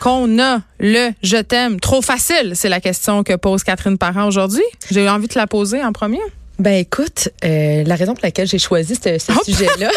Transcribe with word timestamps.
qu'on 0.00 0.40
a 0.40 0.60
le 0.78 1.10
je 1.22 1.36
t'aime 1.36 1.78
trop 1.78 2.02
facile? 2.02 2.52
C'est 2.54 2.68
la 2.68 2.80
question 2.80 3.22
que 3.22 3.36
pose 3.36 3.62
Catherine 3.62 3.98
Parent 3.98 4.26
aujourd'hui. 4.26 4.64
J'ai 4.90 5.08
envie 5.08 5.28
de 5.28 5.34
la 5.36 5.46
poser 5.46 5.84
en 5.84 5.92
premier. 5.92 6.18
Ben 6.60 6.74
écoute, 6.74 7.30
euh, 7.42 7.84
la 7.86 7.96
raison 7.96 8.12
pour 8.12 8.22
laquelle 8.22 8.46
j'ai 8.46 8.58
choisi 8.58 8.94
ce, 8.94 9.16
ce 9.18 9.32
sujet-là, 9.50 9.90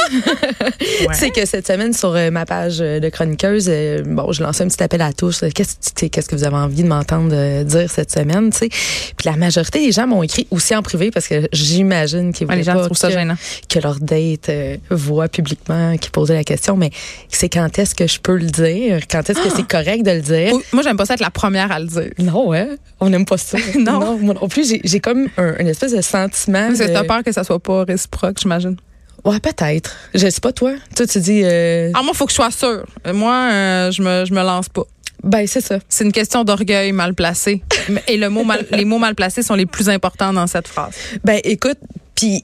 c'est 1.11 1.29
que 1.29 1.45
cette 1.45 1.67
semaine 1.67 1.91
sur 1.91 2.15
euh, 2.15 2.31
ma 2.31 2.45
page 2.45 2.77
de 2.77 3.09
chroniqueuse, 3.09 3.65
euh, 3.67 4.01
bon, 4.05 4.31
je 4.31 4.41
lance 4.41 4.61
un 4.61 4.69
petit 4.69 4.81
appel 4.81 5.01
à 5.01 5.11
tous. 5.11 5.43
Qu'est-ce 5.53 6.05
qu'est-ce 6.05 6.29
que 6.29 6.35
vous 6.37 6.45
avez 6.45 6.55
envie 6.55 6.83
de 6.83 6.87
m'entendre 6.87 7.63
dire 7.63 7.91
cette 7.91 8.11
semaine, 8.11 8.49
tu 8.51 8.59
sais? 8.59 8.69
Puis 8.69 9.25
la 9.25 9.35
majorité 9.35 9.85
des 9.85 9.91
gens 9.91 10.07
m'ont 10.07 10.23
écrit 10.23 10.47
aussi 10.51 10.73
en 10.73 10.81
privé 10.81 11.11
parce 11.11 11.27
que 11.27 11.49
j'imagine 11.51 12.31
qu'ils 12.31 12.47
ouais, 12.47 12.61
voulaient 12.61 12.73
pas 12.73 12.87
que, 12.87 12.95
ça 12.95 13.09
gênant. 13.09 13.35
que 13.67 13.79
leur 13.79 13.99
date 13.99 14.49
voit 14.89 15.27
publiquement 15.27 15.97
qui 15.97 16.11
posait 16.11 16.35
la 16.35 16.45
question. 16.45 16.77
Mais 16.77 16.91
c'est 17.27 17.49
quand 17.49 17.77
est-ce 17.77 17.93
que 17.93 18.07
je 18.07 18.21
peux 18.21 18.37
le 18.37 18.45
dire? 18.45 19.01
Quand 19.11 19.29
est-ce 19.29 19.41
que 19.41 19.49
c'est 19.53 19.67
correct 19.67 20.03
de 20.03 20.11
le 20.11 20.21
dire? 20.21 20.53
Moi, 20.71 20.81
j'aime 20.81 20.95
pas 20.95 21.05
ça 21.05 21.15
être 21.15 21.19
la 21.19 21.29
première 21.29 21.73
à 21.73 21.79
le 21.81 21.87
dire. 21.87 22.11
Non, 22.19 22.47
ouais, 22.47 22.69
on 23.01 23.09
n'aime 23.09 23.25
pas 23.25 23.37
ça. 23.37 23.57
non. 23.77 23.99
non, 23.99 24.17
moi 24.17 24.33
non 24.41 24.47
plus, 24.47 24.73
j'ai 24.81 24.99
comme 25.01 25.27
un, 25.35 25.57
une 25.57 25.67
espèce 25.67 25.93
de 25.93 26.01
sentiment 26.01 26.52
parce 26.53 26.79
que 26.79 26.93
t'as 26.93 27.03
peur 27.03 27.23
que 27.23 27.31
ça 27.31 27.43
soit 27.43 27.59
pas 27.59 27.83
réciproque, 27.83 28.37
j'imagine. 28.41 28.77
Ouais, 29.25 29.39
peut-être. 29.39 29.95
Je 30.13 30.29
sais 30.29 30.41
pas, 30.41 30.51
toi. 30.51 30.73
Toi, 30.95 31.07
tu 31.07 31.19
dis. 31.19 31.41
Euh... 31.43 31.91
Ah, 31.93 32.01
moi, 32.01 32.11
il 32.13 32.17
faut 32.17 32.25
que 32.25 32.31
je 32.31 32.35
sois 32.35 32.51
sûre. 32.51 32.85
Moi, 33.13 33.33
euh, 33.33 33.91
je, 33.91 34.01
me, 34.01 34.25
je 34.25 34.33
me 34.33 34.41
lance 34.41 34.67
pas. 34.67 34.83
Ben, 35.23 35.47
c'est 35.47 35.61
ça. 35.61 35.79
C'est 35.87 36.03
une 36.03 36.11
question 36.11 36.43
d'orgueil 36.43 36.91
mal 36.91 37.13
placé. 37.13 37.63
Et 38.07 38.17
le 38.17 38.29
mot 38.29 38.43
mal, 38.43 38.65
les 38.71 38.83
mots 38.83 38.97
mal 38.97 39.15
placés 39.15 39.41
sont 39.41 39.55
les 39.55 39.65
plus 39.65 39.87
importants 39.87 40.33
dans 40.33 40.47
cette 40.47 40.67
phrase. 40.67 40.93
Ben, 41.23 41.39
écoute, 41.45 41.77
puis 42.15 42.41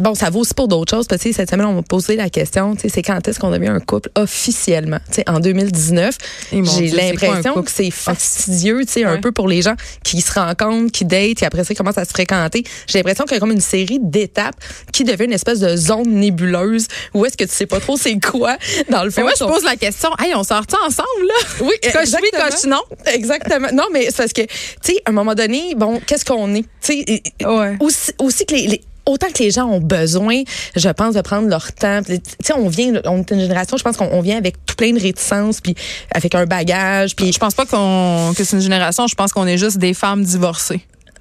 bon, 0.00 0.14
ça 0.14 0.30
vaut 0.30 0.40
aussi 0.40 0.54
pour 0.54 0.68
d'autres 0.68 0.90
choses 0.94 1.06
parce 1.06 1.22
que 1.22 1.32
cette 1.32 1.50
semaine 1.50 1.66
on 1.66 1.74
m'a 1.74 1.82
posé 1.82 2.16
la 2.16 2.30
question, 2.30 2.74
tu 2.74 2.82
sais, 2.82 2.88
c'est 2.88 3.02
quand 3.02 3.26
est-ce 3.26 3.38
qu'on 3.38 3.50
devient 3.50 3.68
un 3.68 3.80
couple 3.80 4.10
officiellement, 4.14 4.98
tu 5.08 5.16
sais, 5.16 5.28
en 5.28 5.40
2019. 5.40 6.16
J'ai 6.52 6.88
l'impression 6.88 7.62
que 7.62 7.70
c'est 7.70 7.90
fastidieux, 7.90 8.84
tu 8.86 8.92
sais, 8.92 9.04
un 9.04 9.20
peu 9.20 9.32
pour 9.32 9.48
les 9.48 9.62
gens 9.62 9.74
qui 10.04 10.20
se 10.20 10.32
rencontrent, 10.32 10.90
qui 10.90 11.04
datent, 11.04 11.42
et 11.42 11.46
après 11.46 11.64
ça 11.64 11.74
commencent 11.74 11.98
à 11.98 12.04
se 12.04 12.10
fréquenter. 12.10 12.64
J'ai 12.86 12.98
l'impression 12.98 13.24
qu'il 13.24 13.34
y 13.34 13.36
a 13.36 13.40
comme 13.40 13.52
une 13.52 13.60
série 13.60 13.98
d'étapes 14.00 14.56
qui 14.92 15.04
devient 15.04 15.24
une 15.24 15.32
espèce 15.32 15.60
de 15.60 15.76
zone 15.76 16.08
nébuleuse 16.08 16.86
où 17.14 17.24
est-ce 17.24 17.36
que 17.36 17.44
tu 17.44 17.54
sais 17.54 17.66
pas 17.66 17.80
trop 17.80 17.96
c'est 17.96 18.18
quoi 18.18 18.56
dans 18.88 19.04
le 19.04 19.10
fond. 19.10 19.20
Mais 19.20 19.24
moi 19.24 19.32
je 19.38 19.44
pose 19.44 19.64
la 19.64 19.76
question, 19.76 20.10
hey, 20.18 20.34
on 20.34 20.44
sort 20.44 20.64
ensemble 20.86 21.26
là? 21.26 21.34
Oui, 21.60 21.74
coche 21.92 22.08
oui, 22.22 22.30
coche 22.32 22.64
non? 22.66 22.82
Exactement. 23.06 23.68
Non, 23.72 23.84
mais 23.92 24.06
c'est 24.06 24.16
parce 24.16 24.32
que 24.32 24.42
tu 24.42 24.48
sais, 24.82 25.02
à 25.04 25.10
un 25.10 25.12
moment 25.12 25.34
donné, 25.34 25.74
bon, 25.76 26.00
qu'est-ce 26.06 26.24
qu'on 26.24 26.54
est, 26.54 26.64
tu 26.82 27.04
sais, 27.04 27.22
ouais. 27.44 27.76
aussi, 27.80 28.12
aussi 28.18 28.46
que 28.46 28.54
les, 28.54 28.66
les 28.66 28.80
autant 29.10 29.28
que 29.28 29.42
les 29.42 29.50
gens 29.50 29.66
ont 29.66 29.80
besoin, 29.80 30.42
je 30.76 30.88
pense, 30.88 31.14
de 31.14 31.20
prendre 31.20 31.48
leur 31.48 31.72
temps. 31.72 32.02
Tu 32.02 32.20
sais, 32.42 32.52
on 32.54 32.68
vient, 32.68 32.92
on 33.04 33.20
est 33.20 33.30
une 33.30 33.40
génération, 33.40 33.76
je 33.76 33.82
pense 33.82 33.96
qu'on 33.96 34.20
vient 34.20 34.36
avec 34.36 34.54
tout 34.66 34.74
plein 34.74 34.92
de 34.92 35.00
réticences, 35.00 35.60
puis 35.60 35.74
avec 36.14 36.34
un 36.34 36.46
bagage. 36.46 37.16
Puis 37.16 37.32
je 37.32 37.38
pense 37.38 37.54
pas 37.54 37.66
qu'on 37.66 38.32
que 38.36 38.44
c'est 38.44 38.56
une 38.56 38.62
génération. 38.62 39.06
Je 39.06 39.14
pense 39.14 39.32
qu'on 39.32 39.46
est 39.46 39.58
juste 39.58 39.78
des 39.78 39.94
femmes 39.94 40.24
divorcées. 40.24 40.80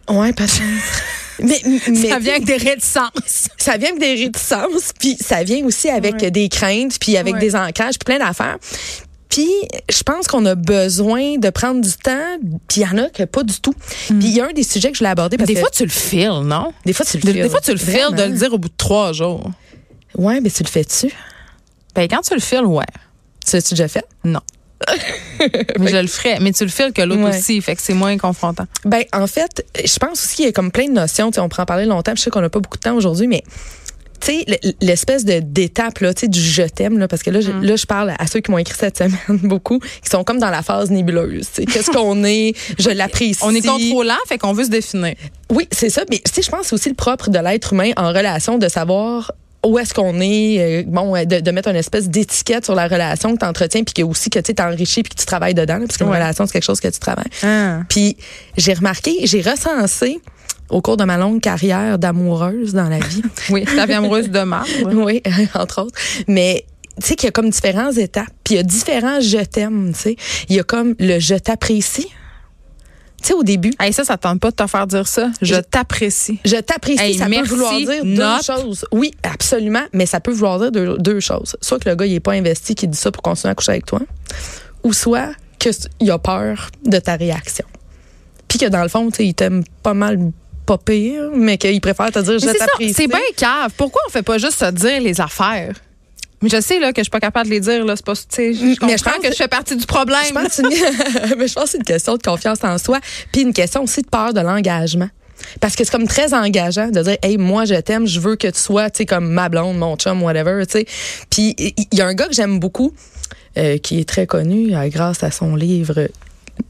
Ouais, 0.10 0.34
peut-être. 0.34 0.62
Mais, 1.42 1.62
mais, 1.88 2.10
ça 2.10 2.20
vient 2.20 2.34
avec 2.34 2.44
des 2.44 2.58
réticences. 2.58 3.48
Ça 3.58 3.78
vient 3.78 3.92
avec 3.92 4.02
des 4.02 4.26
réticences, 4.26 4.92
puis 5.00 5.16
ça 5.22 5.42
vient 5.44 5.64
aussi 5.64 5.88
avec 5.90 6.16
ouais. 6.16 6.32
des 6.32 6.50
craintes, 6.50 7.00
puis 7.00 7.16
avec 7.16 7.36
Ouais. 7.36 7.40
des 7.40 7.56
ancrages, 7.56 7.98
puis 7.98 8.17
plein 8.17 8.20
d'affaires. 8.20 8.58
Puis 9.40 9.70
je 9.90 10.04
pense 10.04 10.28
qu'on 10.28 10.45
a 10.45 10.56
besoin 10.56 11.38
de 11.38 11.50
prendre 11.50 11.80
du 11.80 11.94
temps, 11.94 12.38
puis 12.68 12.82
il 12.82 12.84
y 12.84 12.86
en 12.86 12.98
a 13.06 13.09
que 13.09 13.23
pas 13.23 13.44
du 13.44 13.58
tout. 13.62 13.73
Puis 14.08 14.18
il 14.20 14.36
y 14.36 14.42
a 14.42 14.48
un 14.48 14.52
des 14.52 14.64
sujets 14.64 14.90
que 14.90 14.95
je 14.95 15.00
voulais 15.00 15.12
aborder 15.12 15.38
parce 15.38 15.48
Des 15.48 15.54
que 15.54 15.59
fois 15.62 15.70
tu 15.70 15.84
le 15.84 15.90
files, 15.90 16.42
non? 16.44 16.73
Des 16.86 16.92
fois 16.92 17.06
tu 17.06 17.18
le 17.18 17.22
files. 17.22 17.42
des 17.44 17.50
fois 17.50 17.62
tu 17.62 17.72
le 17.72 17.78
files 17.78 18.16
de 18.17 18.23
le 18.23 18.32
dire 18.38 18.54
au 18.54 18.58
bout 18.58 18.67
de 18.67 18.73
trois 18.76 19.14
jours. 19.14 19.50
Ouais, 20.16 20.42
mais 20.42 20.50
tu 20.50 20.62
le 20.64 20.67
fais-tu? 20.67 21.10
Ben 21.95 22.08
quand 22.10 22.20
tu 22.22 22.34
le 22.34 22.42
files, 22.42 22.66
ouais. 22.66 22.84
Tu 23.45 23.56
l'as-tu 23.56 23.76
déjà 23.76 23.88
fait? 23.88 24.06
Non. 24.26 24.42
mais 25.80 25.88
je 25.90 25.98
le 25.98 26.08
ferais. 26.08 26.40
Mais 26.42 26.52
tu 26.52 26.66
le 26.66 26.70
files 26.70 26.92
que 26.92 27.02
l'autre 27.02 27.22
Ouais. 27.22 27.38
aussi, 27.38 27.62
fait 27.62 27.76
que 27.78 27.82
c'est 27.82 27.94
moins 27.94 28.17
confrontant. 28.17 28.66
Ben 28.84 29.04
en 29.14 29.28
fait, 29.28 29.66
je 29.86 29.98
pense 30.00 30.22
aussi 30.26 30.36
qu'il 30.36 30.45
y 30.45 30.50
a 30.50 30.52
comme 30.52 30.72
plein 30.72 30.88
de 30.88 30.94
notions. 30.94 31.32
On 31.38 31.48
pourrait 31.48 31.64
en 31.64 31.66
parler 31.66 31.86
longtemps. 31.86 32.12
Je 32.14 32.22
sais 32.22 32.30
qu'on 32.30 32.42
n'a 32.42 32.50
pas 32.50 32.60
beaucoup 32.60 32.78
de 32.78 32.82
temps 32.84 32.95
aujourd'hui, 32.95 33.27
mais 33.27 33.44
tu 34.20 34.32
sais, 34.44 34.46
l'espèce 34.82 35.26
de 35.26 35.40
d'étape 35.40 36.00
là, 36.00 36.14
tu 36.14 36.22
sais, 36.22 36.28
du 36.28 36.40
je 36.42 36.64
t'aime 36.64 36.98
là, 37.00 37.08
parce 37.08 37.24
que 37.24 37.30
là, 37.30 37.42
je, 37.42 37.52
là, 37.52 37.76
je 37.76 37.86
parle 37.86 38.14
à 38.18 38.28
ceux 38.28 38.40
qui 38.40 38.52
m'ont 38.52 38.58
écrit 38.58 38.78
cette 38.78 38.98
semaine 39.00 39.40
beaucoup, 39.44 39.80
qui 39.80 40.10
sont 40.10 40.24
comme 40.24 40.40
dans 40.40 40.50
la 40.50 40.62
phase 40.62 40.92
nébuleuse. 40.92 41.48
Qu'est-ce 41.56 41.92
qu'on 41.92 42.24
est? 42.24 42.54
Je 42.78 42.90
l'apprécie. 42.90 43.40
On 43.44 43.54
est 43.56 43.66
contrôlant, 43.66 44.16
fait 44.28 44.38
qu'on 44.38 44.54
veut 44.54 44.66
se 44.66 44.70
définir. 44.70 45.14
Oui, 45.52 45.68
c'est 45.72 45.90
ça. 45.90 46.04
Mais 46.10 46.18
tu 46.18 46.32
sais, 46.34 46.42
je 46.42 46.50
pense 46.50 46.62
que 46.62 46.68
c'est 46.68 46.76
aussi 46.76 46.90
le 46.90 46.96
propre 46.96 47.30
de 47.30 47.40
l'être 47.40 47.74
humain 47.74 47.92
en 47.98 48.10
relation 48.10 48.58
de 48.58 48.68
savoir 48.68 49.32
où 49.66 49.78
est-ce 49.78 49.94
qu'on 49.94 50.22
est, 50.22 50.60
euh, 50.60 50.84
bon, 50.88 51.14
euh, 51.18 51.26
de, 51.26 51.42
de 51.42 51.52
mettre 51.52 51.68
une 51.68 51.76
espèce 51.76 52.08
d'étiquette 52.08 52.64
sur 52.64 52.76
la 52.76 52.88
relation 52.88 53.34
que 53.34 53.40
tu 53.40 53.46
entretiens, 53.46 53.84
puis 53.84 53.94
que 53.94 54.04
aussi 54.04 54.30
que 54.30 54.40
tu 54.40 54.56
t'enrichis 54.56 55.04
puis 55.04 55.14
que 55.14 55.20
tu 55.20 55.26
travailles 55.26 55.54
dedans, 55.54 55.80
là, 55.80 55.86
parce 55.86 55.98
qu'une 55.98 56.08
Ouais. 56.08 56.16
relation, 56.16 56.46
c'est 56.46 56.54
quelque 56.54 56.64
chose 56.64 56.80
que 56.80 56.88
tu 56.88 57.00
travailles. 57.00 57.26
Ah. 57.44 57.82
Puis 57.90 58.16
j'ai 58.56 58.74
remarqué, 58.74 59.18
j'ai 59.24 59.42
recensé 59.42 60.20
au 60.70 60.82
cours 60.82 60.98
de 60.98 61.04
ma 61.04 61.18
longue 61.18 61.42
carrière 61.42 61.98
d'amoureuse 62.00 62.74
dans 62.74 62.90
la 62.90 63.00
vie, 63.00 63.22
Oui, 63.50 63.66
ta 63.66 63.86
vie 63.86 63.94
amoureuse 63.94 64.30
de 64.30 64.42
marbre. 64.42 64.70
oui, 64.94 65.22
entre 65.54 65.84
autres, 65.84 66.00
mais 66.28 66.66
tu 67.02 67.08
sais 67.08 67.16
qu'il 67.16 67.28
y 67.28 67.30
a 67.30 67.32
comme 67.32 67.50
différentes 67.50 67.98
étapes, 67.98 68.28
puis 68.44 68.56
il 68.56 68.58
y 68.58 68.60
a 68.60 68.64
différents 68.64 69.22
je 69.22 69.38
t'aime, 69.44 69.92
tu 69.94 70.00
sais. 70.00 70.16
Il 70.50 70.56
y 70.56 70.60
a 70.60 70.64
comme 70.64 70.96
le 71.00 71.20
je 71.20 71.36
t'apprécie. 71.36 72.08
Tu 73.22 73.28
sais, 73.28 73.34
au 73.34 73.44
début, 73.44 73.72
Hey, 73.82 73.92
ça, 73.92 74.06
ça 74.06 74.16
te 74.16 74.22
tente 74.24 74.40
pas 74.40 74.50
de 74.52 74.56
te 74.56 74.66
faire 74.66 74.88
dire 74.88 75.06
ça? 75.06 75.30
Je, 75.42 75.56
Je- 75.56 75.60
t'apprécie. 75.60 76.40
je 76.46 76.56
t'apprécie, 76.56 77.02
Hey, 77.04 77.18
ça 77.18 77.28
merci, 77.28 77.50
peut 77.50 77.56
vouloir 77.56 77.76
dire 77.78 78.06
deux 78.06 78.42
choses. 78.42 78.86
Oui, 78.94 79.12
absolument, 79.24 79.84
mais 79.92 80.06
ça 80.06 80.22
peut 80.22 80.32
vouloir 80.32 80.58
dire 80.58 80.72
deux, 80.72 80.98
deux 81.00 81.20
choses. 81.20 81.58
Soit 81.60 81.80
que 81.80 81.90
le 81.90 81.96
gars, 81.96 82.06
il 82.06 82.14
est 82.14 82.20
pas 82.22 82.32
investi, 82.32 82.76
qu'il 82.76 82.90
dit 82.90 82.98
ça 82.98 83.12
pour 83.12 83.22
continuer 83.22 83.52
à 83.52 83.56
coucher 83.56 83.72
avec 83.72 83.86
toi, 83.86 84.00
ou 84.84 84.94
soit 84.94 85.32
qu'il 85.58 86.10
a 86.12 86.18
peur 86.18 86.70
de 86.86 86.98
ta 86.98 87.18
réaction. 87.18 87.66
Puis 88.48 88.58
que 88.58 88.68
dans 88.68 88.84
le 88.84 88.88
fond, 88.88 89.10
tu 89.12 89.18
sais, 89.18 89.26
il 89.26 89.34
t'aime 89.34 89.64
pas 89.84 89.94
mal 89.94 90.32
pas 90.70 90.78
pire, 90.78 91.32
mais 91.34 91.58
qu'il 91.58 91.82
préfère 91.82 92.12
te 92.12 92.20
dire 92.20 92.38
je 92.38 92.46
t'apprécie. 92.46 92.94
c'est 92.94 93.08
bien 93.08 93.18
cave. 93.36 93.72
Pourquoi 93.76 94.02
on 94.08 94.12
fait 94.12 94.22
pas 94.22 94.38
juste 94.38 94.60
se 94.60 94.70
dire 94.72 95.02
les 95.02 95.20
affaires? 95.20 95.74
Mais 96.42 96.50
je 96.50 96.62
sais 96.62 96.80
là 96.80 96.94
que 96.94 97.00
je 97.00 97.06
suis 97.06 97.10
pas 97.10 97.20
capable 97.20 97.48
de 97.50 97.56
les 97.56 97.60
dire 97.60 97.84
là, 97.84 97.96
c'est 97.96 98.06
pas 98.06 98.16
tu 98.16 98.22
sais, 98.30 98.54
je 98.54 98.86
Mais 98.86 98.98
je 98.98 99.04
pense 99.04 99.18
que 99.18 99.30
je 99.32 99.36
fais 99.36 99.48
partie 99.48 99.76
du 99.76 99.86
problème. 99.88 100.20
Je 100.28 100.34
pense, 100.34 100.58
une- 100.60 100.70
mais 101.38 101.48
je 101.48 101.54
pense 101.54 101.64
que 101.66 101.70
c'est 101.72 101.78
une 101.80 101.84
question 101.84 102.16
de 102.18 102.22
confiance 102.22 102.60
en 102.64 102.78
soi, 102.78 103.00
puis 103.32 103.42
une 103.42 103.52
question 103.54 103.84
aussi 103.84 104.04
de 104.04 104.08
peur 104.08 104.34
de 104.34 104.42
l'engagement. 104.42 105.10
Parce 105.60 105.76
que 105.76 105.84
c'est 105.84 105.92
comme 105.92 106.08
très 106.08 106.34
engageant 106.34 106.90
de 106.90 107.02
dire 107.02 107.18
hey 107.24 107.38
moi 107.38 107.66
je 107.66 107.74
t'aime, 107.76 108.06
je 108.06 108.20
veux 108.20 108.36
que 108.36 108.48
tu 108.48 108.60
sois 108.60 108.90
tu 108.92 109.00
sais 109.00 109.06
comme 109.08 109.28
ma 109.30 109.50
blonde, 109.50 109.78
mon 109.78 109.96
chum, 109.98 110.22
whatever, 110.22 110.66
tu 110.68 110.80
sais. 110.80 110.86
Puis 111.32 111.56
il 111.58 111.74
il 111.92 111.98
y 111.98 112.02
a 112.02 112.06
un 112.06 112.14
gars 112.14 112.28
que 112.28 112.34
j'aime 112.36 112.60
beaucoup 112.60 112.94
euh, 113.58 113.78
qui 113.80 114.00
est 114.00 114.08
très 114.08 114.28
connu 114.28 114.76
euh, 114.76 114.88
grâce 114.90 115.24
à 115.24 115.32
son 115.32 115.56
livre 115.56 116.08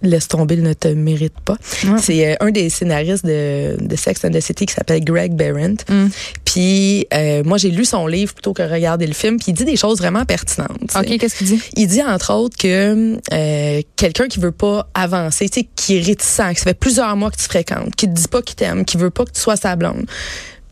Laisse 0.01 0.27
tomber, 0.27 0.55
il 0.55 0.63
ne 0.63 0.73
te 0.73 0.87
mérite 0.87 1.39
pas. 1.43 1.57
Ouais. 1.83 1.99
C'est 2.01 2.31
euh, 2.31 2.35
un 2.39 2.51
des 2.51 2.69
scénaristes 2.69 3.25
de, 3.25 3.75
de 3.79 3.95
Sex 3.95 4.23
and 4.23 4.31
the 4.31 4.39
City 4.39 4.65
qui 4.65 4.73
s'appelle 4.73 5.03
Greg 5.03 5.33
Behrendt. 5.33 5.83
Mm. 5.89 6.07
Puis 6.45 7.05
euh, 7.13 7.43
moi 7.43 7.57
j'ai 7.57 7.69
lu 7.69 7.83
son 7.83 8.07
livre 8.07 8.33
plutôt 8.33 8.53
que 8.53 8.63
regarder 8.63 9.07
le 9.07 9.13
film. 9.13 9.37
Puis 9.37 9.47
il 9.49 9.53
dit 9.53 9.65
des 9.65 9.75
choses 9.75 9.97
vraiment 9.97 10.23
pertinentes. 10.25 10.95
OK, 10.95 11.17
qu'est-ce 11.17 11.35
qu'il 11.35 11.47
dit? 11.47 11.61
Il 11.75 11.87
dit 11.87 12.01
entre 12.01 12.33
autres 12.33 12.57
que 12.57 13.17
euh, 13.33 13.81
quelqu'un 13.95 14.27
qui 14.27 14.39
veut 14.39 14.51
pas 14.51 14.89
avancer, 14.93 15.49
tu 15.49 15.61
sais, 15.61 15.69
qui 15.75 15.97
est 15.97 16.01
réticent, 16.01 16.41
qui 16.51 16.55
ça 16.55 16.63
fait 16.63 16.73
plusieurs 16.73 17.15
mois 17.15 17.31
que 17.31 17.37
tu 17.37 17.45
fréquentes, 17.45 17.95
qui 17.95 18.07
te 18.07 18.13
dit 18.13 18.27
pas 18.27 18.41
qu'il 18.41 18.55
t'aime, 18.55 18.85
qui 18.85 18.97
veut 18.97 19.09
pas 19.09 19.25
que 19.25 19.31
tu 19.31 19.41
sois 19.41 19.57
sa 19.57 19.75
blonde, 19.75 20.05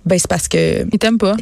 ben 0.06 0.18
c'est 0.18 0.30
parce 0.30 0.48
que 0.48 0.86
Il 0.92 1.00
t'aime 1.00 1.18
pas. 1.18 1.36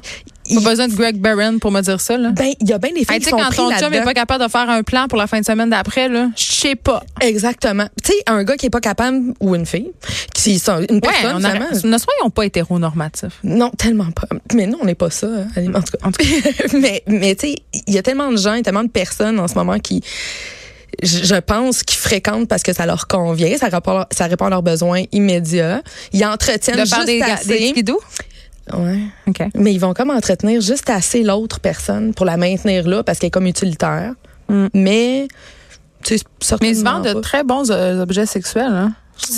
Il, 0.48 0.62
Pas 0.64 0.70
besoin 0.72 0.88
de 0.88 0.94
Greg 0.94 1.18
Barron 1.18 1.60
pour 1.60 1.72
me 1.72 1.82
dire 1.82 2.00
ça 2.02 2.18
là. 2.18 2.30
ben 2.32 2.52
il 2.60 2.70
y 2.70 2.74
a 2.74 2.78
bien 2.78 2.92
des 2.92 3.00
filles 3.00 3.08
Hey, 3.10 3.20
qui 3.20 3.26
tu 3.26 3.26
sais 3.26 3.30
sont 3.32 3.38
quand 3.38 3.50
ton 3.56 3.70
chum 3.70 3.78
est 3.78 3.82
là-dedans. 3.90 4.04
pas 4.04 4.14
capable 4.14 4.44
de 4.44 4.50
faire 4.50 4.70
un 4.70 4.84
plan 4.84 5.08
pour 5.08 5.18
la 5.18 5.28
fin 5.28 5.40
de 5.40 5.46
semaine 5.46 5.70
d'après 5.70 6.08
là, 6.10 6.30
je 6.36 6.44
sais 6.44 6.76
pas. 6.76 7.04
Exactement. 7.22 7.88
Tu 8.04 8.12
sais 8.14 8.24
un 8.28 8.44
gars 8.44 8.56
qui 8.58 8.68
est 8.68 8.70
pas 8.72 8.82
capable 8.82 9.34
ou 9.40 9.56
une 9.56 9.66
fille 9.66 9.92
qui 10.34 10.60
sont 10.60 10.80
une 10.90 10.96
Ouais, 10.96 11.00
personne 11.02 11.38
on 11.38 11.44
a, 11.44 11.54
ne 11.60 11.98
soyons 11.98 12.30
pas 12.34 12.46
hétéronormatifs. 12.46 13.40
Non, 13.44 13.70
tellement 13.72 14.12
pas. 14.12 14.28
Mais 14.54 14.68
non, 14.68 14.78
on 14.82 14.86
n'est 14.86 14.96
pas 14.96 15.10
ça. 15.10 15.28
hein, 15.28 15.48
en 15.74 15.82
tout 15.82 15.92
cas. 15.98 16.08
En 16.08 16.12
tout 16.12 16.22
cas. 16.24 16.64
mais 16.80 17.04
mais 17.08 17.36
tu 17.36 17.48
sais, 17.48 17.56
il 17.88 17.94
y 17.94 17.98
a 17.98 18.04
tellement 18.04 18.32
de 18.32 18.38
gens, 18.38 18.54
et 18.54 18.62
tellement 18.62 18.84
de 18.84 18.90
personnes 18.90 19.40
en 19.40 19.48
ce 19.48 19.56
moment 19.56 19.80
qui 19.80 20.02
je 21.04 21.36
pense 21.36 21.84
qu'ils 21.84 22.00
fréquentent 22.00 22.48
parce 22.48 22.64
que 22.64 22.72
ça 22.72 22.86
leur 22.86 23.08
convient, 23.08 23.58
ça 23.58 23.68
répond, 23.68 24.06
ça 24.12 24.28
répond 24.28 24.46
à 24.46 24.50
leurs 24.50 24.64
besoins 24.64 25.04
immédiats. 25.12 25.82
Ils 26.14 26.24
entretiennent 26.26 26.78
De 26.80 26.86
juste 26.86 27.06
des, 27.06 27.22
assez. 27.22 27.74
des? 27.74 27.84
Ouais. 28.74 29.00
OK. 29.28 29.44
Mais 29.56 29.74
ils 29.74 29.80
vont 29.80 29.94
comme 29.94 30.10
entretenir 30.10 30.62
juste 30.62 30.90
assez 30.90 31.24
l'autre 31.24 31.60
personne 31.60 32.14
pour 32.14 32.26
la 32.26 32.38
maintenir 32.38 32.88
là 32.88 33.04
parce 33.04 33.20
qu'elle 33.20 33.28
est 33.28 33.32
comme 33.32 33.48
utilitaire. 33.48 34.14
Mm. 34.50 34.68
Mais 34.74 35.28
tu 36.04 36.18
sais, 36.18 36.56
Mais 36.62 36.72
ils 36.72 36.84
vendent 36.84 37.06
de 37.06 37.20
très 37.20 37.44
bons 37.44 37.72
euh, 37.72 38.02
objets 38.02 38.26
sexuels. 38.26 38.72
Hein? 38.72 38.94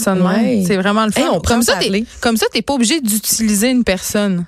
Ouais. 0.08 0.64
C'est 0.66 0.78
vraiment 0.78 1.06
le 1.06 1.12
fun. 1.12 1.22
Hey, 1.22 1.28
on 1.32 1.40
comme, 1.40 1.62
ça, 1.62 1.74
t'es, 1.74 1.86
parler. 1.86 2.06
comme 2.20 2.38
ça, 2.38 2.48
t'es 2.52 2.62
pas 2.62 2.74
obligé 2.74 3.00
d'utiliser 3.00 3.70
une 3.70 3.84
personne. 3.84 4.46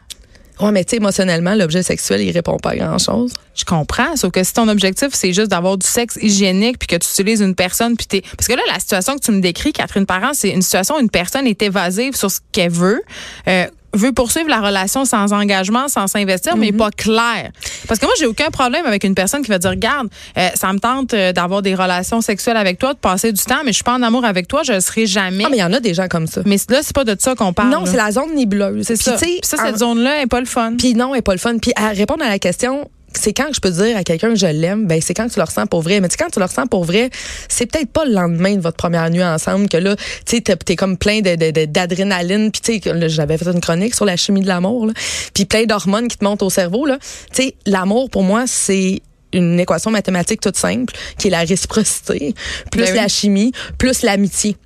Ouais, 0.60 0.72
mais 0.72 0.84
tu 0.84 0.92
sais, 0.92 0.98
émotionnellement, 0.98 1.56
l'objet 1.56 1.84
sexuel, 1.84 2.22
il 2.22 2.32
répond 2.32 2.58
pas 2.58 2.72
à 2.72 2.76
grand 2.76 2.98
chose. 2.98 3.34
Je 3.56 3.64
comprends, 3.64 4.16
sauf 4.18 4.32
que 4.32 4.44
si 4.44 4.54
ton 4.54 4.68
objectif 4.68 5.10
c'est 5.14 5.32
juste 5.32 5.50
d'avoir 5.52 5.78
du 5.78 5.88
sexe 5.88 6.18
hygiénique 6.22 6.80
puis 6.80 6.88
que 6.88 6.96
tu 6.98 7.10
utilises 7.10 7.40
une 7.40 7.56
personne 7.56 7.96
puis 7.96 8.08
t'es 8.08 8.22
parce 8.22 8.48
que 8.48 8.54
là 8.54 8.62
la 8.68 8.80
situation 8.80 9.16
que 9.16 9.22
tu 9.22 9.32
me 9.32 9.42
décris 9.42 9.74
Catherine 9.74 10.06
Parent 10.06 10.32
c'est 10.34 10.50
une 10.50 10.62
situation 10.62 10.96
où 10.96 11.00
une 11.00 11.10
personne 11.10 11.48
est 11.48 11.62
évasive 11.62 12.16
sur 12.16 12.30
ce 12.30 12.40
qu'elle 12.52 12.72
veut. 12.72 13.02
Euh, 13.48 13.68
veut 13.94 14.12
poursuivre 14.12 14.50
la 14.50 14.62
relation 14.62 15.06
sans 15.06 15.34
engagement, 15.34 15.88
sans 15.88 16.08
s'investir, 16.08 16.58
mais 16.58 16.70
mm-hmm. 16.70 16.78
pas 16.78 16.92
clair. 16.92 17.52
Parce 17.88 18.00
que 18.00 18.06
moi, 18.06 18.14
j'ai 18.20 18.26
aucun 18.26 18.50
problème 18.50 18.86
avec 18.86 19.04
une 19.04 19.16
personne 19.16 19.42
qui 19.42 19.50
va 19.50 19.58
dire, 19.58 19.72
regarde, 19.72 20.08
euh, 20.38 20.50
ça 20.56 20.72
me 20.74 20.80
tente 20.80 21.14
euh, 21.14 21.34
d'avoir 21.34 21.62
des 21.62 21.76
relations 21.76 22.22
sexuelles 22.22 22.58
avec 22.58 22.80
toi, 22.80 22.94
de 22.94 23.00
passer 23.00 23.32
du 23.32 23.42
temps, 23.42 23.62
mais 23.64 23.72
je 23.72 23.76
suis 23.76 23.84
pas 23.84 23.96
en 23.96 24.04
amour 24.04 24.26
avec 24.26 24.48
toi, 24.48 24.64
je 24.64 24.74
ne 24.74 24.80
serai 24.80 25.06
jamais. 25.06 25.44
Ah, 25.46 25.50
mais 25.50 25.58
il 25.58 25.62
y 25.62 25.64
en 25.64 25.74
a 25.74 25.80
des 25.80 25.94
gens 25.94 26.08
comme 26.08 26.28
ça. 26.28 26.42
Mais 26.46 26.58
là, 26.70 26.80
c'est 26.82 26.96
pas 26.96 27.04
de 27.04 27.16
ça 27.20 27.36
qu'on 27.36 27.54
parle. 27.54 27.70
Non, 27.70 27.86
c'est 27.86 27.98
la 27.98 28.12
zone 28.12 28.36
nébuleuse. 28.36 28.86
C'est 28.86 28.96
ça. 28.96 29.18
ça, 29.18 29.58
cette 29.58 29.78
zone-là 29.80 30.22
est 30.22 30.28
pas 30.28 30.40
le 30.40 30.46
fun. 30.46 30.74
Puis 30.78 30.94
non, 30.94 31.14
elle 31.14 31.20
est 31.20 31.24
pas 31.24 31.34
le 31.34 31.40
fun. 31.40 31.58
Puis 31.58 31.72
à 31.76 31.90
répondre 31.90 32.24
à 32.24 32.30
la 32.30 32.40
question, 32.40 32.90
c'est 33.14 33.34
quand 33.34 33.48
je 33.54 33.60
peux 33.60 33.72
dire 33.72 33.98
à 33.98 34.04
quelqu'un 34.04 34.30
que 34.30 34.36
je 34.36 34.46
l'aime, 34.46 34.88
ben 34.88 35.02
c'est 35.02 35.14
quand 35.14 35.28
tu 35.28 35.40
le 35.40 35.46
ressens 35.46 35.68
pour 35.68 35.82
vrai. 35.82 36.00
Mais 36.00 36.10
tu 36.10 36.18
quand 36.18 36.30
tu 36.30 36.40
le 36.40 36.46
ressens 36.46 36.68
pour 36.68 36.84
vrai, 36.84 37.10
c'est 37.48 37.66
peut-être 37.66 37.92
pas 37.92 38.06
le 38.06 38.14
lendemain 38.14 38.56
de 38.56 38.62
votre 38.62 38.78
première 38.78 39.10
nuit 39.10 39.24
ensemble 39.24 39.70
que 39.70 39.78
là, 39.78 39.96
tu 40.26 40.38
sais, 40.38 40.42
t'es 40.42 40.76
comme 40.76 40.98
plein 40.98 41.22
d'adrénaline. 41.22 42.52
Puis 42.52 42.62
tu 42.62 42.80
sais, 42.82 43.10
j'avais 43.10 43.38
fait 43.38 43.48
une 43.48 43.62
chronique 43.62 43.96
sur 43.96 44.06
la 44.06 44.18
chimie 44.18 44.42
de 44.42 44.48
l'amour, 44.48 44.92
puis 45.34 45.46
plein 45.46 45.66
d'hormones 45.66 46.08
qui 46.08 46.18
te 46.18 46.24
montent 46.24 46.44
au 46.44 46.50
cerveau. 46.50 46.86
Là, 46.86 46.98
tu 47.34 47.44
sais, 47.44 47.56
l'amour 47.66 48.10
pour 48.10 48.24
moi 48.24 48.46
c'est 48.48 49.02
une 49.32 49.60
équation 49.60 49.92
mathématique 49.92 50.42
toute 50.42 50.58
simple 50.58 50.94
qui 51.18 51.28
est 51.28 51.32
la 51.32 51.42
réciprocité 51.42 52.34
plus 52.72 52.86
ben 52.86 52.96
la 52.96 53.08
chimie 53.08 53.52
plus 53.78 54.02
l'amitié. 54.02 54.58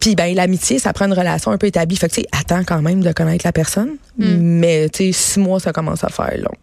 Puis 0.00 0.14
ben 0.14 0.34
l'amitié, 0.34 0.78
ça 0.78 0.92
prend 0.92 1.06
une 1.06 1.12
relation 1.12 1.50
un 1.50 1.58
peu 1.58 1.66
établie. 1.66 1.96
Fait 1.96 2.08
que 2.08 2.14
tu 2.14 2.20
sais, 2.22 2.26
attends 2.32 2.64
quand 2.64 2.82
même 2.82 3.02
de 3.02 3.12
connaître 3.12 3.44
la 3.44 3.52
personne, 3.52 3.96
hmm. 4.18 4.36
mais 4.36 4.88
tu 4.88 5.12
sais, 5.12 5.12
six 5.12 5.40
mois 5.40 5.60
ça 5.60 5.72
commence 5.72 6.04
à 6.04 6.08
faire 6.08 6.36
long. 6.38 6.54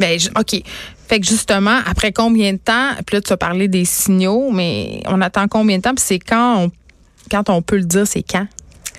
Ben, 0.00 0.18
OK. 0.38 0.62
Fait 1.08 1.20
que 1.20 1.26
justement, 1.26 1.78
après 1.86 2.12
combien 2.12 2.52
de 2.52 2.58
temps, 2.58 2.90
puis 3.06 3.16
là, 3.16 3.20
tu 3.20 3.32
as 3.32 3.36
parlé 3.36 3.68
des 3.68 3.84
signaux, 3.84 4.50
mais 4.50 5.02
on 5.06 5.20
attend 5.20 5.48
combien 5.48 5.76
de 5.78 5.82
temps, 5.82 5.94
puis 5.94 6.04
c'est 6.06 6.18
quand 6.18 6.64
on, 6.64 6.70
quand 7.30 7.50
on 7.50 7.62
peut 7.62 7.76
le 7.76 7.84
dire, 7.84 8.06
c'est 8.06 8.22
quand? 8.22 8.46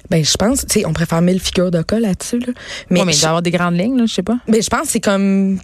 Ben, 0.10 0.24
je 0.24 0.38
pense, 0.38 0.66
tu 0.66 0.82
sais, 0.82 0.86
on 0.86 0.94
préfère 0.94 1.22
mille 1.22 1.40
figures 1.40 1.72
de 1.72 1.82
cas 1.82 2.00
là-dessus, 2.00 2.40
là. 2.40 2.54
Mais, 2.90 3.04
mais 3.04 3.16
il 3.16 3.20
doit 3.20 3.30
avoir 3.30 3.42
des 3.42 3.52
grandes 3.52 3.78
lignes, 3.78 3.98
là, 3.98 4.06
je 4.06 4.14
sais 4.14 4.24
pas. 4.24 4.38
Mais 4.48 4.62
je 4.62 4.70
pense 4.70 4.84
que 4.84 4.88
c'est 4.90 5.00
comme 5.00 5.60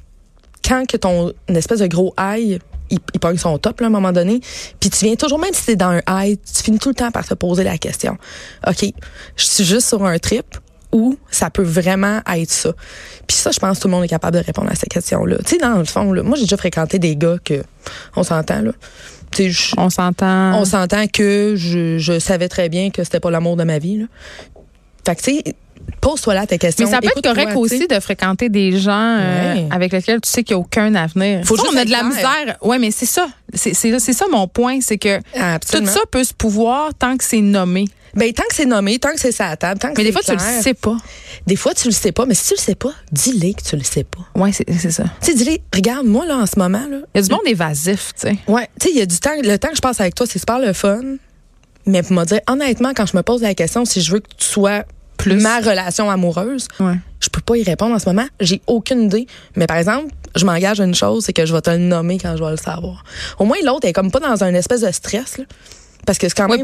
quand 0.68 0.86
que 0.88 0.98
ton 0.98 1.31
espèce 1.48 1.80
de 1.80 1.88
gros 1.88 2.13
high, 2.19 2.60
il, 2.89 3.00
il 3.13 3.19
pogne 3.19 3.38
son 3.38 3.57
top, 3.57 3.80
là, 3.80 3.88
à 3.88 3.89
un 3.89 3.92
moment 3.92 4.12
donné, 4.12 4.42
puis 4.80 4.89
tu 4.89 5.06
viens 5.06 5.16
toujours, 5.16 5.39
même 5.39 5.54
si 5.54 5.66
t'es 5.66 5.75
dans 5.75 5.89
un 5.89 6.01
high, 6.10 6.39
tu 6.44 6.63
finis 6.63 6.80
tout 6.80 6.89
le 6.89 6.95
temps 6.95 7.12
par 7.12 7.25
te 7.25 7.33
poser 7.36 7.63
la 7.63 7.78
question. 7.78 8.18
OK, 8.68 8.86
je 9.36 9.45
suis 9.45 9.63
juste 9.63 9.88
sur 9.88 10.04
un 10.06 10.18
trip 10.18 10.45
ou 10.91 11.17
ça 11.29 11.49
peut 11.49 11.63
vraiment 11.63 12.21
être 12.33 12.51
ça. 12.51 12.71
Puis 13.27 13.38
ça, 13.38 13.51
je 13.51 13.59
pense 13.59 13.77
que 13.77 13.83
tout 13.83 13.88
le 13.88 13.93
monde 13.93 14.03
est 14.03 14.09
capable 14.09 14.38
de 14.38 14.43
répondre 14.43 14.69
à 14.69 14.75
cette 14.75 14.89
question-là. 14.89 15.38
Tu 15.45 15.55
sais, 15.55 15.57
dans 15.57 15.77
le 15.77 15.85
fond, 15.85 16.11
là, 16.11 16.23
moi, 16.23 16.35
j'ai 16.35 16.43
déjà 16.43 16.57
fréquenté 16.57 16.99
des 16.99 17.15
gars 17.15 17.38
que, 17.43 17.63
on 18.15 18.23
s'entend, 18.23 18.61
là. 18.61 18.71
on 19.77 19.89
s'entend. 19.89 20.59
On 20.59 20.65
s'entend 20.65 21.07
que 21.07 21.55
je, 21.55 21.97
je 21.97 22.19
savais 22.19 22.49
très 22.49 22.69
bien 22.69 22.89
que 22.89 23.03
c'était 23.03 23.19
pas 23.19 23.31
l'amour 23.31 23.57
de 23.57 23.63
ma 23.63 23.79
vie, 23.79 23.99
là. 23.99 24.05
Fait 25.05 25.15
que, 25.15 25.21
tu 25.21 25.38
sais, 25.38 25.55
pose-toi 26.01 26.33
là 26.33 26.48
tes 26.48 26.57
questions. 26.57 26.86
Mais 26.86 26.92
ça 26.92 27.01
peut 27.01 27.10
être 27.16 27.22
correct 27.22 27.56
aussi 27.56 27.88
de 27.88 28.00
fréquenter 28.00 28.50
des 28.50 28.78
gens 28.78 29.18
euh, 29.19 29.68
avec 29.72 29.92
lesquels 29.92 30.22
tu 30.22 30.30
sais 30.30 30.44
qu'il 30.44 30.56
n'y 30.56 30.62
a 30.62 30.66
aucun 30.66 30.94
avenir. 30.95 31.45
Faut 31.45 31.56
juste 31.56 31.69
on 31.72 31.78
a 31.78 31.86
de 31.86 31.92
la 31.92 32.04
misère. 32.04 32.57
Oui, 32.62 32.78
mais 32.80 32.92
c'est 32.92 33.06
ça. 33.06 33.28
C'est 33.54 33.74
ça 33.74 34.25
mon 34.31 34.48
point. 34.48 34.80
C'est 34.81 34.98
que 34.98 35.18
tout 35.19 35.86
ça 35.86 36.01
peut 36.10 36.24
se 36.24 36.33
pouvoir 36.33 36.94
tant 36.94 37.18
que 37.18 37.24
c'est 37.24 37.42
nommé. 37.42 37.86
Ben, 38.13 38.31
tant 38.33 38.44
que 38.44 38.56
c'est 38.56 38.66
nommé, 38.66 39.00
tant 39.00 39.13
que 39.13 39.19
c'est 39.19 39.31
ça 39.31 39.48
à 39.48 39.56
table, 39.56 39.80
tant 39.80 39.94
que 39.94 39.98
Mais 39.98 40.04
des 40.04 40.12
fois, 40.12 40.22
tu 40.22 40.33
le 40.33 40.39
sais 40.39 40.74
pas. 40.74 40.98
Des 41.48 41.56
fois, 41.56 41.74
tu 41.74 41.88
le 41.88 41.94
sais 41.94 42.12
pas. 42.12 42.25
Mais 42.25 42.33
si 42.33 42.50
tu 42.50 42.56
le 42.56 42.60
sais 42.60 42.75
pas, 42.75 42.92
dis-le 43.12 43.54
que 43.54 43.63
tu 43.63 43.75
le 43.78 43.83
sais 43.83 44.04
pas. 44.04 44.19
Oui, 44.36 44.51
c'est 44.54 44.92
ça. 44.92 45.04
Tu 45.22 45.31
sais, 45.31 45.33
dis-le, 45.33 45.57
regarde, 45.74 46.06
moi, 46.06 46.25
là, 46.25 46.38
en 46.38 46.45
ce 46.45 46.60
moment, 46.60 46.86
là. 46.89 46.98
Il 47.13 47.22
y 47.22 47.24
a 47.24 47.28
du 47.28 47.31
monde 47.31 47.45
évasif, 47.45 48.12
tu 48.19 48.28
sais. 48.28 48.38
Ouais. 48.48 48.69
Tu 48.80 48.88
sais, 48.88 48.94
il 48.94 49.00
y 49.00 49.01
a 49.01 49.06
du 49.06 49.18
temps. 49.18 49.31
Le 49.42 49.57
temps 49.57 49.69
que 49.69 49.78
je 49.78 49.81
passe 49.81 50.01
avec 50.01 50.16
toi, 50.16 50.25
c'est 50.30 50.39
super 50.39 50.60
le 50.60 50.74
fun. 50.74 51.00
Mais 51.86 52.04
pour 52.04 52.13
me 52.13 52.25
dire, 52.25 52.42
honnêtement, 52.48 52.92
quand 52.94 53.06
je 53.06 53.16
me 53.16 53.24
pose 53.24 53.42
la 53.42 53.56
question, 53.56 53.86
si 53.86 54.01
je 54.01 54.12
veux 54.12 54.19
que 54.19 54.28
tu 54.38 54.45
sois 54.45 54.83
plus 55.21 55.41
ma 55.41 55.59
relation 55.59 56.09
amoureuse, 56.09 56.68
ouais. 56.79 56.95
je 57.19 57.29
peux 57.29 57.41
pas 57.41 57.57
y 57.57 57.63
répondre 57.63 57.95
en 57.95 58.00
ce 58.00 58.07
moment. 58.09 58.25
J'ai 58.39 58.62
aucune 58.68 59.03
idée. 59.03 59.27
Mais 59.56 59.68
par 59.68 59.77
exemple, 59.77 60.07
je 60.35 60.45
m'engage 60.45 60.79
à 60.79 60.85
une 60.85 60.95
chose, 60.95 61.25
c'est 61.25 61.33
que 61.33 61.45
je 61.45 61.53
vais 61.53 61.62
te 61.62 61.69
le 61.69 61.77
nommer 61.77 62.18
quand 62.18 62.35
je 62.35 62.44
vais 62.44 62.51
le 62.51 62.57
savoir. 62.57 63.03
Au 63.39 63.45
moins, 63.45 63.57
l'autre 63.63 63.88
est 63.88 63.94
comme 63.94 64.12
pas 64.12 64.19
dans 64.19 64.44
un 64.44 64.53
espèce 64.53 64.81
de 64.81 64.91
stress. 64.91 65.38
Là. 65.38 65.45
Parce 66.06 66.18
que 66.18 66.27
c'est 66.27 66.36
quand 66.36 66.48
même 66.48 66.63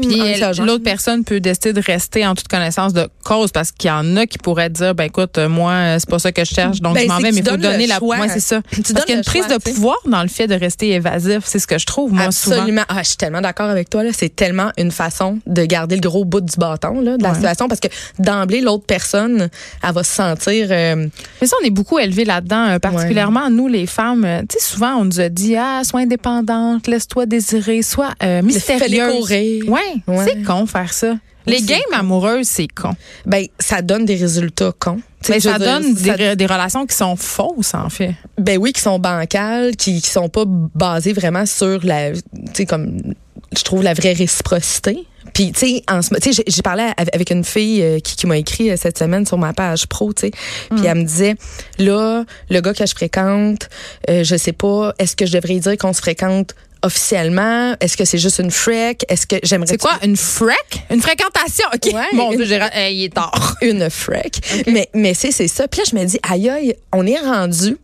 l'autre 0.64 0.84
personne 0.84 1.24
peut 1.24 1.40
décider 1.40 1.72
de 1.72 1.80
rester 1.80 2.26
en 2.26 2.34
toute 2.34 2.48
connaissance 2.48 2.92
de 2.92 3.08
cause 3.24 3.52
parce 3.52 3.72
qu'il 3.72 3.88
y 3.88 3.92
en 3.92 4.16
a 4.16 4.26
qui 4.26 4.38
pourraient 4.38 4.70
dire 4.70 4.94
ben 4.94 5.04
écoute 5.04 5.38
moi 5.38 5.98
c'est 5.98 6.08
pas 6.08 6.18
ça 6.18 6.32
que 6.32 6.44
je 6.44 6.54
cherche 6.54 6.80
donc 6.80 6.94
ben, 6.94 7.02
je 7.02 7.08
m'en 7.08 7.18
vais 7.18 7.32
mais 7.32 7.38
il 7.38 7.48
faut 7.48 7.56
donner 7.56 7.86
la 7.86 7.98
moi 8.00 8.28
c'est 8.28 8.40
ça. 8.40 8.60
Tu 8.70 8.92
parce 8.92 9.04
qu'il 9.04 9.14
y 9.14 9.16
a 9.16 9.18
une 9.18 9.24
prise 9.24 9.46
de 9.46 9.58
pouvoir 9.58 9.96
dans 10.06 10.22
le 10.22 10.28
fait 10.28 10.46
de 10.46 10.54
rester 10.54 10.90
évasif 10.90 11.40
c'est 11.44 11.58
ce 11.58 11.66
que 11.66 11.78
je 11.78 11.86
trouve 11.86 12.12
moi 12.12 12.24
absolument. 12.24 12.82
Ah, 12.88 13.02
je 13.02 13.08
suis 13.08 13.16
tellement 13.16 13.40
d'accord 13.40 13.68
avec 13.68 13.90
toi 13.90 14.02
là. 14.02 14.10
C'est 14.12 14.34
tellement 14.34 14.70
une 14.76 14.90
façon 14.90 15.38
de 15.46 15.64
garder 15.64 15.96
le 15.96 16.00
gros 16.00 16.24
bout 16.24 16.40
du 16.40 16.56
bâton 16.56 17.00
là 17.00 17.16
de 17.16 17.22
la 17.22 17.34
situation 17.34 17.68
parce 17.68 17.80
que 17.80 17.88
d'emblée 18.18 18.60
l'autre 18.60 18.84
personne 18.86 19.48
elle 19.82 19.92
va 19.92 20.02
se 20.02 20.14
sentir 20.14 20.68
euh, 20.70 21.06
mais 21.40 21.46
ça 21.46 21.56
on 21.62 21.66
est 21.66 21.70
beaucoup 21.70 21.98
élevé 21.98 22.24
là-dedans 22.24 22.68
euh, 22.68 22.78
particulièrement 22.78 23.50
nous 23.50 23.68
les 23.68 23.86
femmes. 23.86 24.24
Euh, 24.24 24.40
tu 24.48 24.58
sais 24.58 24.64
souvent 24.64 24.96
on 24.96 25.04
nous 25.04 25.20
a 25.20 25.28
dit 25.28 25.56
ah 25.56 25.82
sois 25.84 26.00
indépendante 26.00 26.86
laisse-toi 26.86 27.26
désirer 27.26 27.82
sois 27.82 28.14
mystérieuse 28.42 29.27
Ouais, 29.66 30.02
c'est 30.24 30.42
con 30.42 30.66
faire 30.66 30.92
ça. 30.92 31.16
Les 31.48 31.62
games 31.62 31.80
amoureuses, 31.92 32.46
c'est 32.46 32.68
con. 32.68 32.90
Ben, 33.24 33.46
ça 33.58 33.82
donne 33.82 34.04
des 34.04 34.16
résultats 34.16 34.72
cons. 34.78 35.00
Mais 35.28 35.40
ça 35.40 35.58
donne 35.58 35.94
des, 35.94 36.46
relations 36.46 36.86
qui 36.86 36.96
sont 36.96 37.16
fausses, 37.16 37.74
en 37.74 37.88
fait. 37.88 38.14
Ben 38.36 38.58
oui, 38.58 38.72
qui 38.72 38.80
sont 38.80 38.98
bancales, 38.98 39.76
qui, 39.76 40.00
qui 40.00 40.10
sont 40.10 40.28
pas 40.28 40.44
basées 40.46 41.12
vraiment 41.12 41.46
sur 41.46 41.84
la, 41.84 42.12
tu 42.12 42.20
sais, 42.54 42.66
comme, 42.66 43.14
je 43.56 43.62
trouve 43.62 43.82
la 43.82 43.94
vraie 43.94 44.12
réciprocité. 44.12 45.06
Puis, 45.34 45.52
tu 45.52 45.60
sais, 45.60 45.82
en 45.90 46.00
j'ai 46.46 46.62
parlé 46.62 46.90
avec 46.96 47.30
une 47.30 47.44
fille 47.44 47.82
euh, 47.82 48.00
qui, 48.00 48.16
qui 48.16 48.26
m'a 48.26 48.38
écrit 48.38 48.70
euh, 48.70 48.76
cette 48.76 48.98
semaine 48.98 49.26
sur 49.26 49.38
ma 49.38 49.52
page 49.52 49.86
pro, 49.86 50.12
tu 50.12 50.22
sais. 50.22 50.30
Puis 50.70 50.80
mm. 50.80 50.86
elle 50.86 50.98
me 50.98 51.04
disait, 51.04 51.34
là, 51.78 52.24
le 52.50 52.60
gars 52.60 52.72
que 52.72 52.86
je 52.86 52.92
fréquente, 52.92 53.68
euh, 54.08 54.24
je 54.24 54.36
sais 54.36 54.52
pas, 54.52 54.94
est-ce 54.98 55.16
que 55.16 55.26
je 55.26 55.32
devrais 55.32 55.58
dire 55.58 55.76
qu'on 55.76 55.92
se 55.92 56.00
fréquente 56.00 56.54
officiellement? 56.82 57.74
Est-ce 57.80 57.96
que 57.96 58.04
c'est 58.04 58.18
juste 58.18 58.38
une 58.38 58.50
freak? 58.50 59.04
Est-ce 59.08 59.26
que 59.26 59.36
j'aimerais. 59.42 59.68
C'est 59.68 59.80
quoi, 59.80 59.98
une 60.02 60.16
freak? 60.16 60.82
Une 60.90 61.00
fréquentation? 61.00 61.66
OK. 61.74 61.92
Mon 62.12 62.30
Dieu, 62.30 62.44
il 62.44 63.04
est 63.04 63.14
tard. 63.14 63.56
une 63.62 63.88
freak. 63.90 64.40
Mais, 64.66 64.88
mais 64.94 65.14
c'est 65.14 65.30
ça. 65.48 65.68
Puis 65.68 65.80
là, 65.80 65.84
je 65.90 65.96
me 65.96 66.04
dis, 66.04 66.18
aïe, 66.22 66.48
aïe, 66.48 66.74
on 66.92 67.06
est 67.06 67.18
rendu 67.18 67.76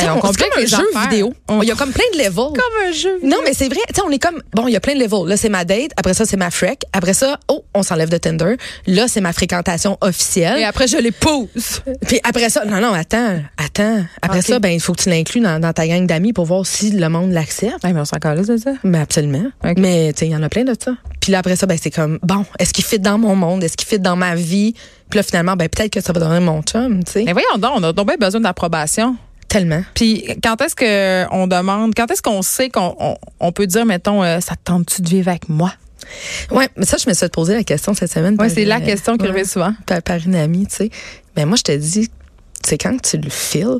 c'est 0.00 0.06
comme 0.06 0.62
un 0.62 0.66
jeu 0.66 0.84
vidéo. 1.02 1.34
Il 1.62 1.68
y 1.68 1.72
a 1.72 1.74
comme 1.74 1.92
plein 1.92 2.04
de 2.12 2.18
levels. 2.18 2.34
Comme 2.34 2.88
un 2.88 2.92
jeu. 2.92 3.18
Non, 3.22 3.38
mais 3.44 3.54
c'est 3.54 3.68
vrai. 3.68 3.80
Tu 3.88 3.94
sais, 3.94 4.02
on 4.06 4.10
est 4.10 4.18
comme, 4.18 4.42
bon, 4.54 4.66
il 4.68 4.72
y 4.72 4.76
a 4.76 4.80
plein 4.80 4.94
de 4.94 5.00
levels. 5.00 5.26
Là, 5.26 5.36
c'est 5.36 5.48
ma 5.48 5.64
date. 5.64 5.92
Après 5.96 6.14
ça, 6.14 6.24
c'est 6.24 6.36
ma 6.36 6.50
freak. 6.50 6.82
Après 6.92 7.14
ça, 7.14 7.38
oh, 7.48 7.64
on 7.74 7.82
s'enlève 7.82 8.08
de 8.08 8.18
Tinder. 8.18 8.56
Là, 8.86 9.08
c'est 9.08 9.20
ma 9.20 9.32
fréquentation 9.32 9.96
officielle. 10.00 10.58
Et 10.58 10.64
après, 10.64 10.86
je 10.86 10.96
l'épouse. 10.96 11.82
Puis 12.06 12.20
après 12.24 12.50
ça, 12.50 12.64
non, 12.64 12.80
non, 12.80 12.92
attends, 12.92 13.40
attends. 13.56 14.04
Après 14.22 14.42
ça, 14.42 14.58
ben, 14.58 14.70
il 14.70 14.80
faut 14.80 14.92
que 14.92 15.02
tu 15.02 15.10
l'inclues 15.10 15.40
dans, 15.40 15.60
dans, 15.60 15.72
ta 15.72 15.86
gang 15.86 16.06
d'amis 16.06 16.32
pour 16.32 16.44
voir 16.44 16.66
si 16.66 16.90
le 16.90 17.08
monde 17.08 17.32
l'accepte. 17.32 17.82
mais 17.84 17.92
on 17.94 18.04
s'en 18.04 18.18
c'est 18.44 18.58
ça? 18.58 18.72
Mais 18.82 19.00
absolument. 19.00 19.44
Mais, 19.76 20.12
tu 20.12 20.20
sais, 20.20 20.26
il 20.26 20.32
y 20.32 20.36
en 20.36 20.42
a 20.42 20.48
plein 20.48 20.64
de 20.64 20.74
ça. 20.78 20.92
Puis 21.20 21.32
là, 21.32 21.38
après 21.38 21.56
ça, 21.56 21.66
ben, 21.66 21.78
c'est 21.80 21.90
comme, 21.90 22.18
bon, 22.22 22.44
est-ce 22.58 22.72
qu'il 22.72 22.84
fit 22.84 22.98
dans 22.98 23.18
mon 23.18 23.34
monde? 23.34 23.64
Est-ce 23.64 23.76
qu'il 23.76 23.88
fit 23.88 23.98
dans 23.98 24.16
ma 24.16 24.34
vie? 24.34 24.74
Puis 25.10 25.18
là, 25.18 25.22
finalement, 25.22 25.56
ben, 25.56 25.68
peut-être 25.68 25.92
que 25.92 26.00
ça 26.00 26.12
va 26.12 26.20
donner 26.20 26.40
mon 26.40 26.62
chum, 26.62 27.04
tu 27.04 27.12
sais. 27.12 27.22
Mais 27.24 27.32
voyons 27.32 27.58
donc, 27.58 27.72
on 27.76 27.82
a 27.82 27.92
donc 27.92 28.06
bien 28.06 28.16
besoin 28.16 28.40
d'approbation. 28.40 29.16
Tellement. 29.54 29.84
Puis 29.94 30.24
quand 30.42 30.60
est-ce 30.62 30.74
que 30.74 31.32
on 31.32 31.46
demande, 31.46 31.94
quand 31.94 32.10
est-ce 32.10 32.22
qu'on 32.22 32.42
sait 32.42 32.70
qu'on 32.70 33.16
on, 33.38 33.52
peut 33.52 33.68
dire, 33.68 33.86
mettons, 33.86 34.24
euh, 34.24 34.40
ça 34.40 34.56
te 34.56 34.64
tente-tu 34.64 35.00
de 35.00 35.08
vivre 35.08 35.28
avec 35.28 35.48
moi? 35.48 35.72
Oui, 36.50 36.64
mais 36.76 36.84
ça, 36.84 36.96
je 36.96 37.08
me 37.08 37.14
suis 37.14 37.28
posé 37.28 37.54
la 37.54 37.62
question 37.62 37.94
cette 37.94 38.10
semaine. 38.10 38.34
Oui, 38.40 38.50
c'est 38.50 38.64
la 38.64 38.80
question 38.80 39.16
qui 39.16 39.28
revient 39.28 39.46
souvent. 39.46 39.72
Par, 39.86 40.18
une 40.26 40.34
amie, 40.34 40.66
tu 40.66 40.74
sais. 40.74 40.90
Mais 41.36 41.46
moi, 41.46 41.56
je 41.56 41.62
te 41.62 41.70
dis, 41.70 42.10
c'est 42.66 42.78
quand 42.78 43.00
tu 43.00 43.16
le 43.16 43.30
files? 43.30 43.78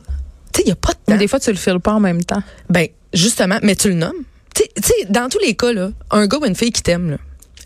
Tu 0.52 0.59
sais, 0.59 0.62
il 0.62 0.66
n'y 0.66 0.71
a 0.71 0.76
pas 0.76 0.93
de 0.93 1.12
temps. 1.12 1.16
des 1.16 1.26
fois, 1.26 1.40
tu 1.40 1.50
le 1.50 1.57
files 1.57 1.81
pas 1.81 1.95
en 1.95 2.00
même 2.00 2.23
temps. 2.23 2.43
Ben, 2.71 2.87
justement, 3.12 3.59
mais 3.64 3.75
tu 3.75 3.88
le 3.88 3.95
nommes. 3.95 4.23
Tu 4.54 4.62
sais, 4.81 4.95
dans 5.11 5.28
tous 5.28 5.40
les 5.40 5.57
cas, 5.57 5.73
là, 5.73 5.90
un 6.12 6.28
gars 6.28 6.38
ou 6.38 6.47
une 6.47 6.54
fille 6.54 6.71
qui 6.71 6.83
t'aime, 6.83 7.11
là, 7.11 7.16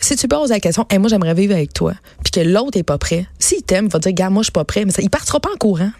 si 0.00 0.16
tu 0.16 0.28
poses 0.28 0.48
la 0.48 0.60
question, 0.60 0.86
hey, 0.88 0.98
moi, 0.98 1.10
j'aimerais 1.10 1.34
vivre 1.34 1.52
avec 1.52 1.74
toi, 1.74 1.92
puis 2.24 2.30
que 2.30 2.40
l'autre 2.40 2.78
est 2.78 2.84
pas 2.84 2.96
prêt, 2.96 3.26
s'il 3.38 3.64
t'aime, 3.64 3.84
il 3.84 3.92
va 3.92 3.98
dire, 3.98 4.12
gars, 4.12 4.30
moi, 4.30 4.40
je 4.40 4.46
suis 4.46 4.52
pas 4.52 4.64
prêt, 4.64 4.86
mais 4.86 4.92
ça, 4.92 5.02
il 5.02 5.10
partira 5.10 5.40
pas 5.40 5.50
en 5.52 5.58
courant. 5.58 5.90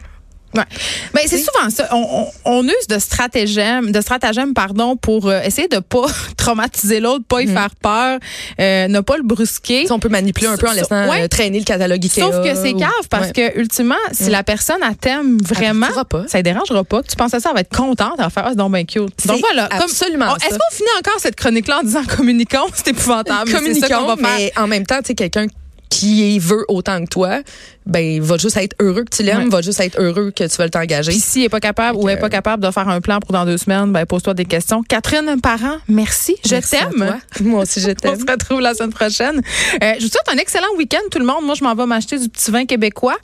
Ouais. 0.55 0.65
Ben, 1.13 1.23
c'est 1.27 1.39
souvent 1.39 1.69
ça. 1.69 1.89
On, 1.93 2.27
on, 2.45 2.65
use 2.65 2.87
de 2.89 2.99
stratagèmes, 2.99 3.93
de 3.93 4.01
stratagèmes 4.01 4.55
pardon, 4.55 4.97
pour 4.97 5.29
euh, 5.29 5.43
essayer 5.43 5.69
de 5.69 5.79
pas 5.79 6.07
traumatiser 6.37 7.01
l'autre, 7.01 7.25
pas 7.29 7.43
y 7.43 7.47
mm. 7.47 7.53
faire 7.53 7.75
peur, 7.77 8.19
euh, 8.61 8.89
ne 8.89 9.01
pas 9.01 9.19
le 9.19 9.25
brusquer. 9.25 9.87
on 9.91 9.99
peut 9.99 10.09
manipuler 10.09 10.47
un 10.47 10.57
peu 10.57 10.69
en 10.69 10.73
laissant 10.73 10.95
euh, 10.95 11.29
traîner 11.29 11.59
le 11.59 11.65
catalogue 11.65 12.03
Ikea. 12.03 12.21
Sauf 12.21 12.43
que 12.43 12.55
c'est 12.55 12.73
cave 12.73 13.09
parce 13.11 13.33
que 13.33 13.59
ultimement, 13.59 13.95
si 14.13 14.25
mm. 14.25 14.31
la 14.31 14.43
personne 14.43 14.79
elle 14.89 14.97
t'aime 14.97 15.39
vraiment, 15.43 15.89
ça 16.27 16.39
ne 16.39 16.43
dérangera 16.43 16.85
pas. 16.85 17.03
Tu 17.03 17.17
penses 17.17 17.35
à 17.35 17.41
ça, 17.41 17.51
elle 17.51 17.55
va 17.57 17.61
être 17.61 17.77
contente, 17.77 18.15
elle 18.19 18.25
va 18.25 18.31
faire 18.31 18.45
ah, 18.47 18.51
c'est 18.51 18.57
donc 18.57 18.73
bien 18.73 18.85
cute. 18.85 19.27
Donc 19.27 19.41
voilà, 19.41 19.69
absolument. 19.71 20.35
Est-ce 20.37 20.51
qu'on 20.59 20.75
finit 20.75 20.89
encore 20.99 21.21
cette 21.21 21.37
chronique 21.37 21.69
là 21.69 21.81
en 21.81 21.83
disant 21.83 22.05
communiquons, 22.17 22.67
c'est 22.75 22.89
épouvantable. 22.89 23.53
Communiquons, 23.53 24.17
mais 24.17 24.53
en 24.57 24.67
même 24.67 24.87
temps, 24.87 24.99
tu 24.99 25.09
sais 25.09 25.15
quelqu'un 25.15 25.47
qui 25.89 26.39
veut 26.39 26.65
autant 26.69 27.03
que 27.05 27.09
toi, 27.09 27.41
ben 27.87 28.21
va 28.21 28.37
juste 28.37 28.57
être 28.57 28.77
heureux 28.81 29.05
que 29.05 29.17
tu 29.17 29.23
l'aimes, 29.23 29.49
va 29.49 29.63
juste 29.63 29.81
être 29.81 29.99
heureux 30.01 30.31
que 30.31 30.45
tu 30.45 30.63
veux 30.63 30.69
t'engager. 30.69 31.11
Puis 31.11 31.21
s'il 31.21 31.45
est 31.45 31.49
pas 31.49 31.61
capable 31.61 31.99
ou 31.99 32.09
est 32.09 32.17
pas 32.17 32.29
capable 32.29 32.63
de 32.65 32.71
faire 32.71 32.89
un 32.89 33.01
plan 33.01 33.21
pour 33.21 33.33
dans 33.33 33.45
deux 33.45 33.59
semaines, 33.59 33.93
ben 33.93 34.05
pose-toi 34.05 34.35
des 34.35 34.45
questions. 34.45 34.83
Catherine 34.83 35.41
Parent, 35.41 35.79
merci, 35.89 36.37
je 36.45 36.57
t'aime. 36.57 37.19
Moi 37.41 37.63
aussi 37.63 37.81
je 37.81 37.91
t'aime. 37.93 38.15
On 38.15 38.19
se 38.19 38.31
retrouve 38.31 38.61
la 38.61 38.75
semaine 38.75 38.93
prochaine. 38.93 39.41
Euh, 39.83 39.93
je 39.99 40.05
vous 40.05 40.11
souhaite 40.11 40.29
un 40.31 40.39
excellent 40.39 40.75
week-end 40.77 41.01
tout 41.11 41.19
le 41.19 41.25
monde. 41.27 41.45
Moi 41.45 41.55
je 41.55 41.65
m'en 41.65 41.75
vais 41.75 41.87
m'acheter 41.87 42.19
du 42.19 42.29
petit 42.29 42.51
vin 42.51 42.67
québécois. 42.67 43.17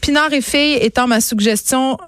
Pinard 0.00 0.32
et 0.32 0.40
filles 0.40 0.78
étant 0.80 1.06
ma 1.06 1.20
suggestion 1.20 1.98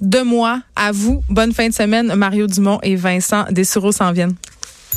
de 0.00 0.20
moi 0.20 0.60
à 0.76 0.92
vous. 0.92 1.22
Bonne 1.28 1.52
fin 1.52 1.68
de 1.68 1.74
semaine, 1.74 2.14
Mario 2.14 2.46
Dumont 2.46 2.78
et 2.82 2.96
Vincent 2.96 3.46
Dessureau 3.50 3.92
s'en 3.92 4.12
viennent. 4.12 4.34